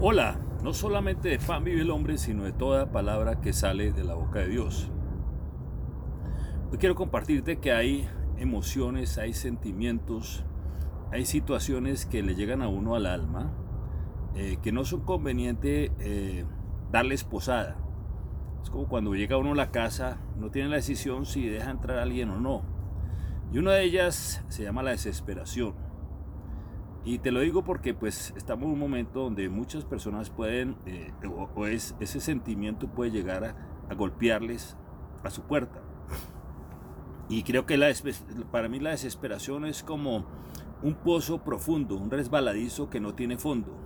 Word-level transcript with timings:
Hola, 0.00 0.38
no 0.62 0.74
solamente 0.74 1.28
de 1.28 1.40
pan 1.40 1.64
vive 1.64 1.80
el 1.80 1.90
hombre, 1.90 2.18
sino 2.18 2.44
de 2.44 2.52
toda 2.52 2.92
palabra 2.92 3.40
que 3.40 3.52
sale 3.52 3.90
de 3.90 4.04
la 4.04 4.14
boca 4.14 4.38
de 4.38 4.46
Dios. 4.46 4.92
Hoy 6.70 6.78
quiero 6.78 6.94
compartirte 6.94 7.58
que 7.58 7.72
hay 7.72 8.08
emociones, 8.36 9.18
hay 9.18 9.32
sentimientos, 9.32 10.44
hay 11.10 11.24
situaciones 11.24 12.06
que 12.06 12.22
le 12.22 12.36
llegan 12.36 12.62
a 12.62 12.68
uno 12.68 12.94
al 12.94 13.06
alma 13.06 13.52
eh, 14.36 14.58
que 14.62 14.70
no 14.70 14.84
son 14.84 15.00
convenientes 15.00 15.90
eh, 15.98 16.44
darles 16.92 17.24
posada. 17.24 17.76
Es 18.62 18.70
como 18.70 18.86
cuando 18.86 19.16
llega 19.16 19.36
uno 19.36 19.50
a 19.50 19.56
la 19.56 19.72
casa, 19.72 20.20
no 20.36 20.52
tiene 20.52 20.68
la 20.68 20.76
decisión 20.76 21.26
si 21.26 21.48
deja 21.48 21.72
entrar 21.72 21.98
a 21.98 22.04
alguien 22.04 22.30
o 22.30 22.38
no. 22.38 22.62
Y 23.52 23.58
una 23.58 23.72
de 23.72 23.82
ellas 23.82 24.44
se 24.46 24.62
llama 24.62 24.84
la 24.84 24.92
desesperación. 24.92 25.87
Y 27.04 27.18
te 27.18 27.30
lo 27.30 27.40
digo 27.40 27.64
porque 27.64 27.94
pues 27.94 28.34
estamos 28.36 28.66
en 28.66 28.72
un 28.72 28.78
momento 28.78 29.20
donde 29.20 29.48
muchas 29.48 29.84
personas 29.84 30.30
pueden, 30.30 30.76
eh, 30.86 31.12
o, 31.54 31.66
es, 31.66 31.94
ese 32.00 32.20
sentimiento 32.20 32.88
puede 32.88 33.10
llegar 33.10 33.44
a, 33.44 33.94
golpearles 33.94 34.76
a 35.24 35.30
su 35.30 35.42
puerta. 35.42 35.80
Y 37.30 37.42
creo 37.42 37.66
que 37.66 37.76
la, 37.76 37.92
para 38.50 38.68
mí 38.68 38.80
la 38.80 38.90
desesperación 38.90 39.64
es 39.64 39.82
como 39.82 40.26
un 40.82 40.94
pozo 40.94 41.44
profundo, 41.44 41.96
un 41.96 42.10
resbaladizo 42.10 42.90
que 42.90 43.00
no 43.00 43.14
tiene 43.14 43.38
fondo. 43.38 43.76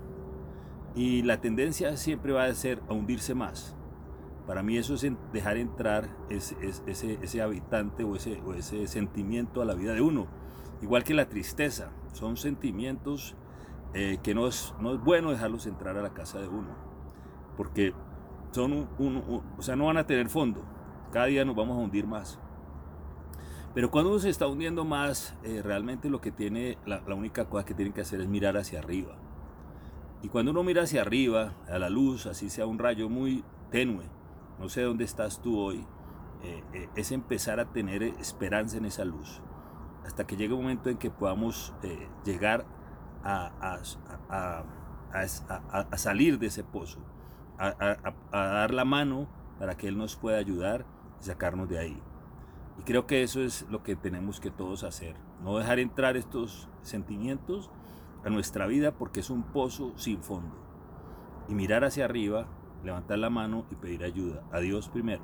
Y 0.94 1.22
la 1.22 1.40
tendencia 1.40 1.96
siempre 1.96 2.32
va 2.32 2.44
a 2.44 2.54
ser 2.54 2.82
a 2.88 2.92
hundirse 2.92 3.34
más. 3.34 3.76
Para 4.46 4.62
mí 4.62 4.76
eso 4.76 4.94
es 4.94 5.06
dejar 5.32 5.56
entrar 5.56 6.08
ese, 6.28 6.56
ese, 6.86 7.18
ese 7.22 7.42
habitante 7.42 8.04
o 8.04 8.16
ese, 8.16 8.40
o 8.40 8.54
ese 8.54 8.86
sentimiento 8.86 9.62
a 9.62 9.64
la 9.64 9.74
vida 9.74 9.94
de 9.94 10.00
uno. 10.00 10.26
Igual 10.82 11.04
que 11.04 11.14
la 11.14 11.28
tristeza 11.28 11.92
son 12.12 12.36
sentimientos 12.36 13.34
eh, 13.94 14.18
que 14.22 14.34
no 14.34 14.46
es, 14.46 14.74
no 14.80 14.94
es 14.94 15.00
bueno 15.02 15.30
dejarlos 15.30 15.66
entrar 15.66 15.96
a 15.98 16.02
la 16.02 16.14
casa 16.14 16.40
de 16.40 16.48
uno, 16.48 16.74
porque 17.56 17.92
son 18.52 18.88
o 18.98 19.62
sea, 19.62 19.76
no 19.76 19.86
van 19.86 19.98
a 19.98 20.06
tener 20.06 20.28
fondo. 20.28 20.62
Cada 21.10 21.26
día 21.26 21.44
nos 21.44 21.54
vamos 21.54 21.76
a 21.76 21.80
hundir 21.80 22.06
más. 22.06 22.38
Pero 23.74 23.90
cuando 23.90 24.10
uno 24.10 24.18
se 24.18 24.30
está 24.30 24.46
hundiendo 24.46 24.84
más, 24.84 25.36
eh, 25.42 25.60
realmente 25.62 26.08
lo 26.08 26.20
que 26.20 26.30
tiene, 26.30 26.78
la, 26.86 27.02
la, 27.06 27.14
única 27.14 27.46
cosa 27.46 27.64
que 27.64 27.74
tienen 27.74 27.92
que 27.92 28.02
hacer 28.02 28.20
es 28.20 28.28
mirar 28.28 28.56
hacia 28.56 28.78
arriba. 28.78 29.16
Y 30.22 30.28
cuando 30.28 30.52
uno 30.52 30.62
mira 30.62 30.82
hacia 30.82 31.02
arriba, 31.02 31.54
a 31.68 31.78
la 31.78 31.90
luz, 31.90 32.26
así 32.26 32.48
sea 32.50 32.66
un 32.66 32.78
rayo 32.78 33.08
muy 33.08 33.44
tenue, 33.70 34.04
no 34.58 34.68
sé 34.68 34.82
dónde 34.82 35.04
estás 35.04 35.40
tú 35.40 35.58
hoy, 35.58 35.86
eh, 36.42 36.88
es 36.96 37.12
empezar 37.12 37.60
a 37.60 37.72
tener 37.72 38.02
esperanza 38.02 38.76
en 38.76 38.84
esa 38.84 39.04
luz 39.04 39.42
hasta 40.04 40.26
que 40.26 40.36
llegue 40.36 40.54
un 40.54 40.62
momento 40.62 40.90
en 40.90 40.98
que 40.98 41.10
podamos 41.10 41.74
eh, 41.82 42.08
llegar 42.24 42.64
a, 43.24 43.78
salir 45.96 46.38
de 46.38 46.46
ese 46.46 46.64
pozo, 46.64 47.00
a, 47.58 48.14
dar 48.32 48.74
la 48.74 48.84
mano 48.84 49.28
para 49.58 49.76
que 49.76 49.88
Él 49.88 49.96
nos 49.96 50.16
pueda 50.16 50.38
ayudar 50.38 50.84
y 51.20 51.24
sacarnos 51.24 51.68
de 51.68 51.78
ahí. 51.78 52.02
Y 52.78 52.82
creo 52.82 53.06
que 53.06 53.22
eso 53.22 53.42
es 53.42 53.66
lo 53.70 53.82
que 53.82 53.96
tenemos 53.96 54.40
que 54.40 54.50
todos 54.50 54.82
hacer, 54.82 55.14
no 55.42 55.58
dejar 55.58 55.78
entrar 55.78 56.16
estos 56.16 56.68
sentimientos 56.80 57.70
a 58.24 58.30
nuestra 58.30 58.66
vida 58.66 58.92
porque 58.92 59.20
es 59.20 59.30
un 59.30 59.42
pozo 59.42 59.92
sin 59.96 60.22
fondo. 60.22 60.56
Y 61.48 61.54
mirar 61.54 61.84
hacia 61.84 62.06
arriba, 62.06 62.46
levantar 62.82 63.18
la 63.18 63.30
mano 63.30 63.66
y 63.70 63.76
pedir 63.76 64.04
ayuda 64.04 64.42
a 64.52 64.60
Dios 64.60 64.88
primero. 64.88 65.22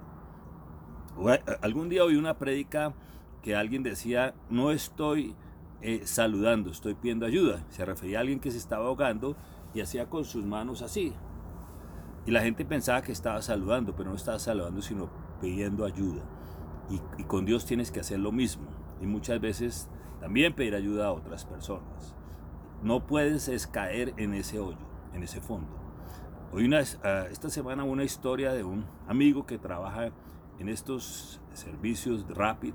Algún 1.63 1.89
día 1.89 2.05
oí 2.05 2.17
una 2.17 2.39
prédica 2.39 2.95
que 3.43 3.55
alguien 3.55 3.83
decía, 3.83 4.35
no 4.51 4.71
estoy 4.71 5.35
eh, 5.81 6.03
saludando, 6.05 6.71
estoy 6.71 6.95
pidiendo 6.95 7.27
ayuda. 7.27 7.65
Se 7.71 7.85
refería 7.85 8.19
a 8.19 8.21
alguien 8.23 8.41
que 8.41 8.51
se 8.51 8.59
estaba 8.59 8.87
ahogando 8.87 9.37
y 9.75 9.81
hacía 9.81 10.09
con 10.09 10.25
sus 10.25 10.45
manos 10.45 10.83
así. 10.83 11.13
Y 12.27 12.31
la 12.31 12.43
gente 12.43 12.65
pensaba 12.65 13.03
que 13.03 13.13
estaba 13.13 13.41
saludando, 13.43 13.95
pero 13.95 14.11
no 14.11 14.17
estaba 14.17 14.39
saludando, 14.39 14.83
sino 14.83 15.09
pidiendo 15.41 15.85
ayuda. 15.85 16.23
Y, 16.91 17.25
con 17.25 17.45
Dios 17.45 17.65
tienes 17.65 17.91
que 17.91 18.01
hacer 18.01 18.19
lo 18.19 18.33
mismo. 18.33 18.67
Y 19.01 19.07
muchas 19.07 19.41
veces 19.41 19.89
también 20.21 20.55
pedir 20.55 20.75
ayuda 20.75 21.07
a 21.07 21.13
otras 21.13 21.45
personas. 21.45 22.15
No 22.83 23.07
puedes 23.07 23.49
es 23.49 23.67
caer 23.67 24.15
en 24.17 24.35
ese 24.35 24.59
hoyo, 24.59 24.79
en 25.15 25.23
ese 25.23 25.41
fondo. 25.41 25.69
Hoy 26.51 26.65
una, 26.65 26.83
ah, 27.05 27.27
esta 27.31 27.51
semana 27.51 27.85
una 27.85 28.05
historia 28.05 28.53
de 28.53 28.65
un 28.65 28.87
amigo 29.07 29.47
que 29.47 29.59
trabaja 29.59 30.11
en 30.59 30.69
estos 30.69 31.41
servicios 31.53 32.27
Rapid 32.29 32.73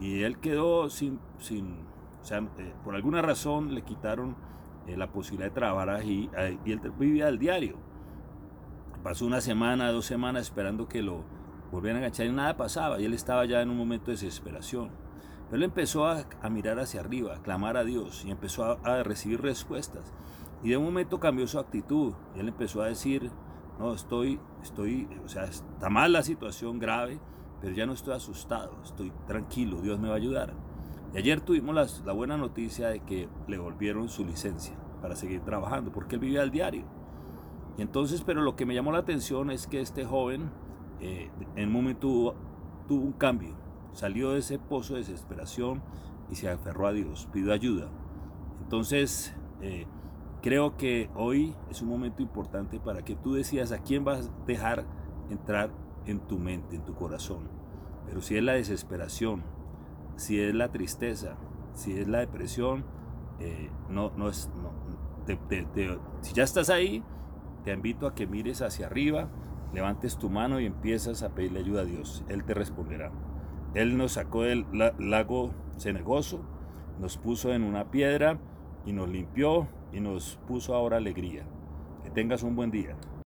y 0.00 0.22
él 0.22 0.38
quedó 0.38 0.90
sin, 0.90 1.20
sin 1.38 1.86
o 2.20 2.24
sea, 2.24 2.38
eh, 2.38 2.74
por 2.84 2.94
alguna 2.94 3.22
razón 3.22 3.74
le 3.74 3.82
quitaron 3.82 4.36
eh, 4.86 4.96
la 4.96 5.10
posibilidad 5.10 5.48
de 5.48 5.54
trabajar 5.54 5.90
ahí, 5.90 6.30
y 6.64 6.72
él 6.72 6.80
vivía 6.98 7.26
al 7.26 7.38
diario. 7.38 7.76
Pasó 9.02 9.26
una 9.26 9.40
semana, 9.40 9.92
dos 9.92 10.06
semanas 10.06 10.42
esperando 10.42 10.88
que 10.88 11.02
lo 11.02 11.24
volvieran 11.70 12.02
a 12.02 12.06
agachar 12.06 12.26
y 12.26 12.32
nada 12.32 12.56
pasaba 12.56 13.00
y 13.00 13.04
él 13.04 13.14
estaba 13.14 13.44
ya 13.44 13.60
en 13.60 13.70
un 13.70 13.76
momento 13.76 14.06
de 14.06 14.12
desesperación. 14.12 14.90
Pero 15.46 15.56
él 15.56 15.62
empezó 15.62 16.06
a, 16.06 16.26
mirar 16.50 16.78
hacia 16.78 17.00
arriba, 17.00 17.36
a 17.36 17.42
clamar 17.42 17.76
a 17.76 17.84
Dios 17.84 18.24
y 18.24 18.30
empezó 18.30 18.64
a, 18.64 18.72
a 18.84 19.02
recibir 19.02 19.40
respuestas. 19.40 20.12
Y 20.62 20.70
de 20.70 20.76
un 20.76 20.84
momento 20.84 21.20
cambió 21.20 21.46
su 21.46 21.58
actitud 21.58 22.14
él 22.34 22.48
empezó 22.48 22.82
a 22.82 22.86
decir, 22.86 23.30
no, 23.78 23.94
estoy, 23.94 24.40
estoy, 24.62 25.08
o 25.24 25.28
sea, 25.28 25.44
está 25.44 25.88
mal 25.88 26.12
la 26.12 26.22
situación 26.22 26.78
grave, 26.78 27.20
pero 27.60 27.74
ya 27.74 27.86
no 27.86 27.92
estoy 27.92 28.14
asustado, 28.14 28.72
estoy 28.84 29.12
tranquilo, 29.26 29.80
Dios 29.80 29.98
me 29.98 30.08
va 30.08 30.14
a 30.14 30.18
ayudar. 30.18 30.54
Y 31.14 31.18
ayer 31.18 31.40
tuvimos 31.40 32.02
la, 32.04 32.12
buena 32.12 32.36
noticia 32.36 32.88
de 32.88 33.00
que 33.00 33.28
le 33.46 33.58
volvieron 33.58 34.08
su 34.08 34.24
licencia 34.24 34.76
para 35.00 35.16
seguir 35.16 35.40
trabajando, 35.40 35.90
porque 35.90 36.16
él 36.16 36.20
vivía 36.20 36.42
al 36.42 36.50
diario. 36.50 36.84
Y 37.78 37.82
entonces, 37.82 38.22
pero 38.24 38.42
lo 38.42 38.56
que 38.56 38.66
me 38.66 38.74
llamó 38.74 38.92
la 38.92 38.98
atención 38.98 39.50
es 39.50 39.66
que 39.66 39.80
este 39.80 40.04
joven 40.04 40.50
eh, 41.00 41.30
en 41.56 41.68
un 41.68 41.72
momento 41.72 42.34
tuvo, 42.86 43.04
un 43.04 43.12
cambio, 43.12 43.54
salió 43.92 44.32
de 44.32 44.40
ese 44.40 44.58
pozo 44.58 44.94
de 44.94 45.00
desesperación 45.00 45.82
y 46.30 46.34
se 46.34 46.50
aferró 46.50 46.86
a 46.86 46.92
Dios, 46.92 47.28
pidió 47.32 47.52
ayuda. 47.52 47.88
Entonces, 48.62 49.34
eh, 49.62 49.86
creo 50.42 50.76
que 50.76 51.08
hoy 51.14 51.54
es 51.70 51.80
un 51.80 51.88
momento 51.88 52.22
importante 52.22 52.80
para 52.80 53.02
que 53.02 53.16
tú 53.16 53.34
decidas 53.34 53.72
a 53.72 53.78
quién 53.78 54.04
vas 54.04 54.26
a 54.26 54.46
dejar 54.46 54.84
entrar 55.30 55.70
en 56.08 56.20
tu 56.20 56.38
mente, 56.38 56.74
en 56.74 56.84
tu 56.84 56.94
corazón. 56.94 57.48
Pero 58.06 58.20
si 58.20 58.36
es 58.36 58.42
la 58.42 58.54
desesperación, 58.54 59.42
si 60.16 60.40
es 60.40 60.54
la 60.54 60.72
tristeza, 60.72 61.36
si 61.74 61.96
es 61.98 62.08
la 62.08 62.18
depresión, 62.18 62.84
eh, 63.38 63.70
no, 63.88 64.10
no 64.16 64.28
es, 64.28 64.50
si 66.22 66.32
ya 66.32 66.42
estás 66.42 66.70
ahí, 66.70 67.04
te 67.64 67.72
invito 67.72 68.06
a 68.06 68.14
que 68.14 68.26
mires 68.26 68.62
hacia 68.62 68.86
arriba, 68.86 69.28
levantes 69.72 70.16
tu 70.16 70.30
mano 70.30 70.58
y 70.58 70.66
empiezas 70.66 71.22
a 71.22 71.34
pedirle 71.34 71.60
ayuda 71.60 71.82
a 71.82 71.84
Dios. 71.84 72.24
Él 72.28 72.44
te 72.44 72.54
responderá. 72.54 73.12
Él 73.74 73.98
nos 73.98 74.12
sacó 74.12 74.42
del 74.42 74.66
lago 74.98 75.50
cenegoso, 75.76 76.40
nos 76.98 77.18
puso 77.18 77.52
en 77.52 77.62
una 77.62 77.90
piedra 77.90 78.38
y 78.86 78.92
nos 78.92 79.08
limpió 79.08 79.68
y 79.92 80.00
nos 80.00 80.38
puso 80.48 80.74
ahora 80.74 80.96
alegría. 80.96 81.44
Que 82.02 82.10
tengas 82.10 82.42
un 82.42 82.56
buen 82.56 82.70
día. 82.70 82.96